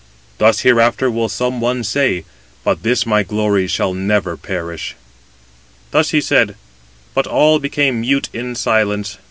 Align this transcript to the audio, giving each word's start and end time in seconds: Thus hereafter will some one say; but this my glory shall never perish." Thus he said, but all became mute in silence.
Thus 0.39 0.61
hereafter 0.61 1.11
will 1.11 1.29
some 1.29 1.61
one 1.61 1.83
say; 1.83 2.25
but 2.63 2.81
this 2.81 3.05
my 3.05 3.21
glory 3.21 3.67
shall 3.67 3.93
never 3.93 4.35
perish." 4.35 4.95
Thus 5.91 6.09
he 6.09 6.21
said, 6.21 6.55
but 7.13 7.27
all 7.27 7.59
became 7.59 8.01
mute 8.01 8.27
in 8.33 8.55
silence. 8.55 9.19